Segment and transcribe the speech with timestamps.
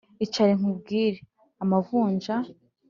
[0.25, 2.35] Icara nkubwire.-Amavunja.